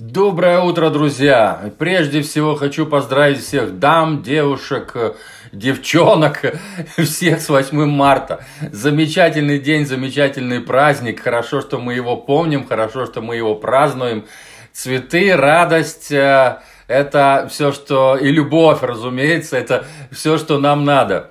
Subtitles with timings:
[0.00, 1.70] Доброе утро, друзья!
[1.78, 4.96] Прежде всего хочу поздравить всех дам, девушек,
[5.52, 6.40] девчонок,
[6.98, 8.44] всех с 8 марта.
[8.72, 11.22] Замечательный день, замечательный праздник.
[11.22, 14.24] Хорошо, что мы его помним, хорошо, что мы его празднуем.
[14.72, 16.58] Цветы, радость, э,
[16.88, 18.16] это все, что...
[18.16, 21.30] И любовь, разумеется, это все, что нам надо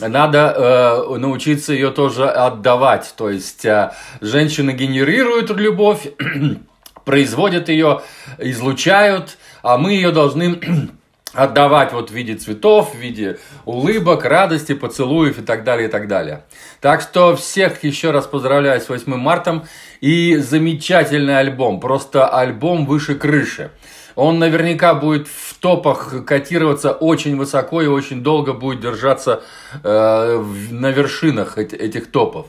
[0.00, 3.14] надо э, научиться ее тоже отдавать.
[3.16, 6.08] То есть э, женщины генерируют любовь,
[7.10, 8.02] производят ее,
[8.38, 10.60] излучают, а мы ее должны
[11.32, 16.06] отдавать вот в виде цветов, в виде улыбок, радости, поцелуев и так далее, и так
[16.06, 16.44] далее.
[16.80, 19.66] Так что всех еще раз поздравляю с 8 марта
[20.00, 23.72] и замечательный альбом, просто альбом выше крыши.
[24.14, 29.42] Он наверняка будет в топах котироваться очень высоко и очень долго будет держаться
[29.82, 32.46] э, на вершинах этих топов.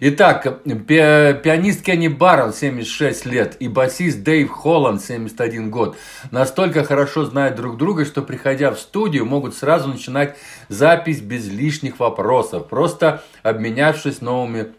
[0.00, 0.96] Итак, пи
[1.42, 5.96] пианист Кенни Баррон, 76 лет, и басист Дэйв Холланд, 71 год,
[6.30, 10.36] настолько хорошо знают друг друга, что, приходя в студию, могут сразу начинать
[10.68, 14.72] запись без лишних вопросов, просто обменявшись новыми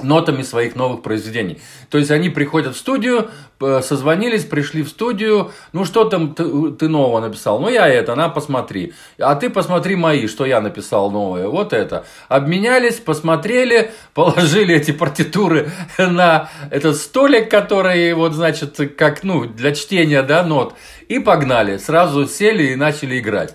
[0.00, 1.60] нотами своих новых произведений.
[1.90, 6.88] То есть они приходят в студию, созвонились, пришли в студию, ну что там ты, ты
[6.88, 7.60] нового написал?
[7.60, 8.94] Ну я это, на посмотри.
[9.18, 11.46] А ты посмотри мои, что я написал новое.
[11.46, 12.06] Вот это.
[12.28, 20.22] Обменялись, посмотрели, положили эти партитуры на этот столик, который вот значит как ну для чтения
[20.22, 20.74] да нот
[21.08, 21.76] и погнали.
[21.76, 23.54] Сразу сели и начали играть.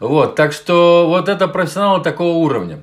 [0.00, 2.80] Вот, так что вот это профессионалы такого уровня.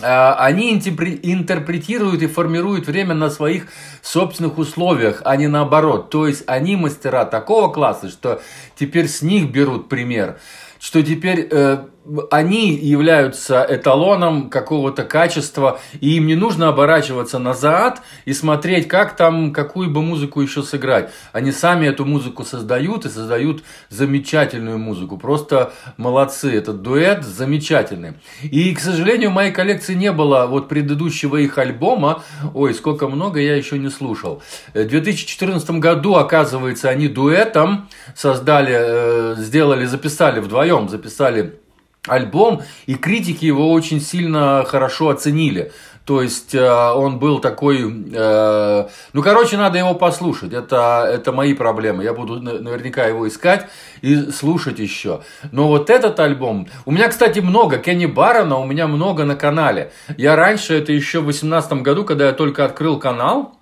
[0.00, 3.66] А, они интерпретируют и формируют время на своих
[4.00, 6.10] собственных условиях, а не наоборот.
[6.10, 8.40] То есть они мастера такого класса, что
[8.74, 10.38] теперь с них берут пример,
[10.80, 11.84] что теперь э,
[12.30, 19.52] они являются эталоном какого-то качества, и им не нужно оборачиваться назад и смотреть, как там,
[19.52, 21.10] какую бы музыку еще сыграть.
[21.32, 25.16] Они сами эту музыку создают и создают замечательную музыку.
[25.16, 28.14] Просто молодцы, этот дуэт замечательный.
[28.42, 32.22] И, к сожалению, в моей коллекции не было вот предыдущего их альбома.
[32.52, 34.42] Ой, сколько много я еще не слушал.
[34.74, 41.61] В 2014 году, оказывается, они дуэтом создали, э, сделали, записали вдвоем, записали
[42.08, 45.72] альбом, и критики его очень сильно хорошо оценили.
[46.04, 47.78] То есть э, он был такой,
[48.12, 50.52] э, ну короче, надо его послушать.
[50.52, 52.02] Это это мои проблемы.
[52.02, 53.68] Я буду наверняка его искать
[54.00, 55.22] и слушать еще.
[55.52, 59.92] Но вот этот альбом, у меня, кстати, много Кенни Барона, у меня много на канале.
[60.16, 63.56] Я раньше это еще в 2018 году, когда я только открыл канал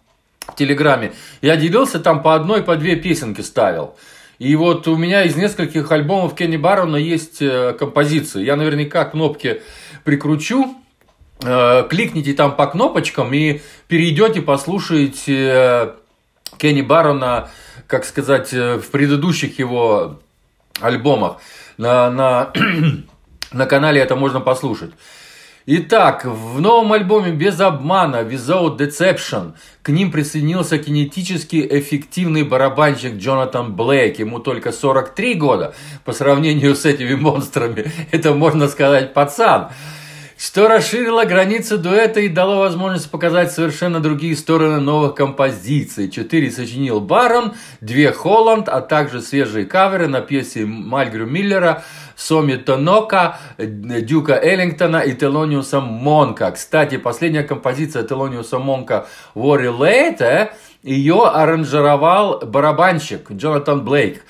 [0.46, 1.12] в Телеграме,
[1.42, 3.96] я делился там по одной, по две песенки ставил.
[4.40, 8.42] И вот у меня из нескольких альбомов Кенни Баррона есть э, композиции.
[8.42, 9.60] Я наверняка кнопки
[10.02, 10.76] прикручу,
[11.44, 15.90] э, кликните там по кнопочкам и перейдете, послушаете э,
[16.56, 17.50] Кенни Баррона,
[17.86, 20.20] как сказать, в предыдущих его
[20.80, 21.36] альбомах.
[21.76, 22.50] На, на,
[23.52, 24.92] на канале это можно послушать.
[25.72, 33.76] Итак, в новом альбоме «Без обмана» Without Deception к ним присоединился кинетически эффективный барабанщик Джонатан
[33.76, 34.18] Блейк.
[34.18, 35.72] Ему только 43 года.
[36.04, 39.68] По сравнению с этими монстрами, это, можно сказать, пацан
[40.40, 46.10] что расширило границы дуэта и дало возможность показать совершенно другие стороны новых композиций.
[46.10, 51.84] Четыре сочинил Барон, две Холланд, а также свежие каверы на пьесе Мальгрю Миллера,
[52.20, 56.50] Соми Тонока, Дюка Эллингтона и Телониуса Монка.
[56.52, 60.50] Кстати, последняя композиция Телониуса Монка «Worry Late»
[60.82, 64.22] ее аранжировал барабанщик Джонатан Блейк.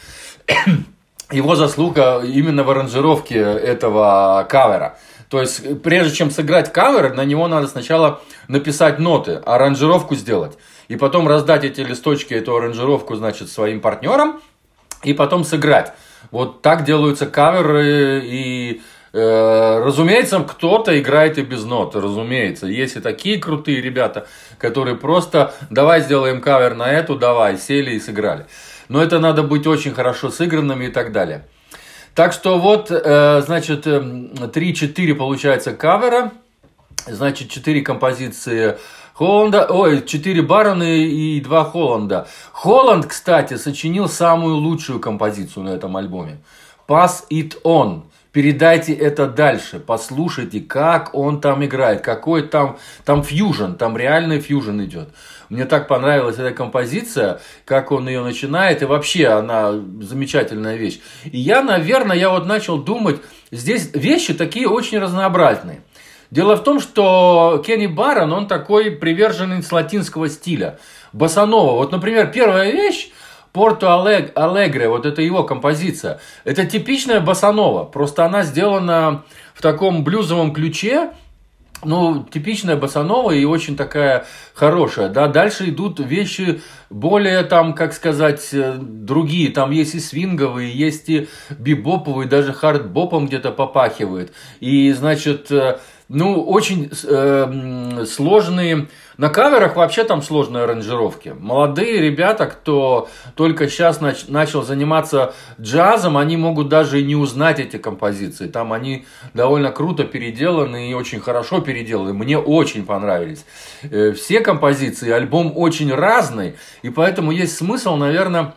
[1.30, 4.98] Его заслуга именно в аранжировке этого кавера–
[5.30, 10.58] то есть, прежде чем сыграть кавер, на него надо сначала написать ноты, аранжировку сделать.
[10.88, 14.42] И потом раздать эти листочки, эту аранжировку, значит, своим партнерам.
[15.04, 15.92] И потом сыграть.
[16.30, 18.22] Вот так делаются каверы.
[18.24, 18.82] И,
[19.12, 21.96] э, разумеется, кто-то играет и без нот.
[21.96, 22.66] Разумеется.
[22.66, 24.26] Есть и такие крутые ребята,
[24.58, 28.46] которые просто давай сделаем кавер на эту, давай, сели и сыграли.
[28.88, 31.46] Но это надо быть очень хорошо сыгранными и так далее.
[32.14, 36.32] Так что вот, э, значит, 3-4 эм, получается кавера,
[37.06, 38.78] значит, 4 композиции
[39.20, 42.26] Холланда, ой, 4 Барона и 2 Холланда.
[42.52, 46.38] Холланд, кстати, сочинил самую лучшую композицию на этом альбоме.
[46.88, 48.04] Pass It On.
[48.32, 54.80] Передайте это дальше, послушайте, как он там играет, какой там, там фьюжн, там реальный фьюжн
[54.84, 55.10] идет.
[55.50, 60.98] Мне так понравилась эта композиция, как он ее начинает, и вообще она замечательная вещь.
[61.24, 63.20] И я, наверное, я вот начал думать,
[63.50, 65.82] здесь вещи такие очень разнообразные.
[66.30, 70.78] Дело в том, что Кенни Барон, он такой приверженец латинского стиля,
[71.12, 71.72] басанова.
[71.72, 73.10] Вот, например, первая вещь,
[73.52, 76.20] Порто Алегре, вот это его композиция.
[76.44, 79.24] Это типичная басанова, просто она сделана
[79.54, 81.10] в таком блюзовом ключе,
[81.82, 86.60] ну, типичная басанова и очень такая хорошая, да, дальше идут вещи
[86.90, 93.26] более там, как сказать, э, другие, там есть и свинговые, есть и бибоповые, даже хардбопом
[93.26, 95.78] где-то попахивает, и, значит, э,
[96.12, 98.88] ну, очень э, сложные.
[99.16, 101.36] На каверах вообще там сложные аранжировки.
[101.38, 107.60] Молодые ребята, кто только сейчас нач, начал заниматься джазом, они могут даже и не узнать
[107.60, 108.48] эти композиции.
[108.48, 112.12] Там они довольно круто переделаны и очень хорошо переделаны.
[112.12, 113.44] Мне очень понравились.
[113.82, 118.54] Э, все композиции, альбом очень разный, и поэтому есть смысл, наверное,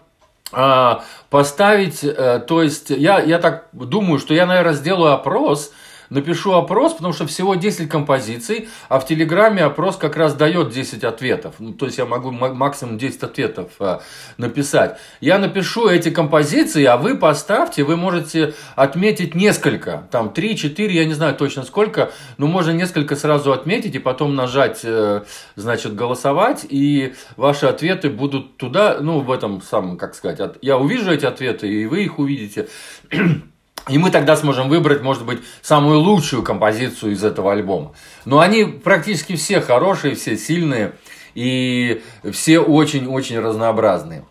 [0.52, 5.72] а, поставить, э, то есть я, я так думаю, что я, наверное, сделаю опрос,
[6.14, 11.04] напишу опрос, потому что всего 10 композиций, а в Телеграме опрос как раз дает 10
[11.04, 11.56] ответов.
[11.60, 14.02] Ну, то есть я могу максимум 10 ответов а,
[14.38, 14.98] написать.
[15.22, 21.06] Я напишу эти композиции, а вы поставьте, вы можете отметить несколько, там 3, 4, я
[21.06, 25.24] не знаю точно сколько, но можно несколько сразу отметить и потом нажать, э,
[25.56, 31.12] значит, голосовать, и ваши ответы будут туда, ну, в этом самом, как сказать, я увижу
[31.12, 32.68] эти ответы, и вы их увидите.
[33.90, 37.92] И мы тогда сможем выбрать, может быть, самую лучшую композицию из этого альбома.
[38.24, 40.94] Но они практически все хорошие, все сильные
[41.36, 42.02] и
[42.32, 44.24] все очень-очень разнообразные.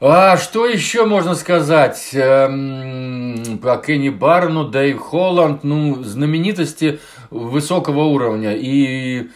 [0.00, 5.62] А что еще можно сказать эм, про Кенни Барну, Дэйв Холланд?
[5.62, 7.00] Ну, знаменитости
[7.30, 8.54] высокого уровня.
[8.54, 9.28] И,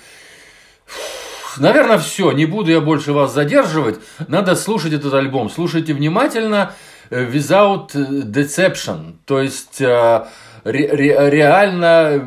[1.58, 2.32] наверное, все.
[2.32, 3.98] Не буду я больше вас задерживать.
[4.26, 5.48] Надо слушать этот альбом.
[5.48, 6.74] Слушайте внимательно.
[7.10, 10.26] Э, without deception, то есть э,
[10.64, 12.22] реально,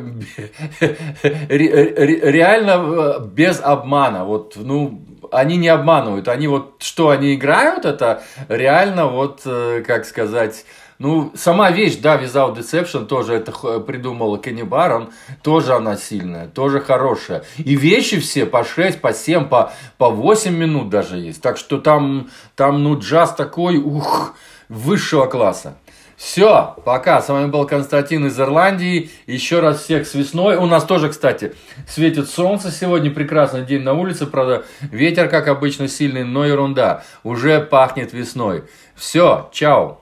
[1.48, 4.24] реально э, без обмана.
[4.24, 6.26] Вот, ну, они не обманывают.
[6.28, 9.42] Они вот, что они играют, это реально вот,
[9.86, 10.64] как сказать,
[11.02, 13.50] ну, сама вещь, да, Without Deception, тоже это
[13.80, 15.10] придумала Кенни Барон,
[15.42, 17.42] тоже она сильная, тоже хорошая.
[17.58, 21.42] И вещи все по 6, по 7, по, по 8 минут даже есть.
[21.42, 24.36] Так что там, там ну, джаз такой, ух,
[24.72, 25.76] высшего класса.
[26.16, 27.20] Все, пока.
[27.20, 29.10] С вами был Константин из Ирландии.
[29.26, 30.56] Еще раз всех с весной.
[30.56, 31.54] У нас тоже, кстати,
[31.88, 33.10] светит солнце сегодня.
[33.10, 34.26] Прекрасный день на улице.
[34.26, 37.02] Правда, ветер, как обычно, сильный, но ерунда.
[37.24, 38.64] Уже пахнет весной.
[38.94, 40.01] Все, чао.